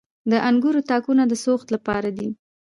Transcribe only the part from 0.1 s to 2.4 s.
د انګورو تاکونه د سوخت لپاره دي.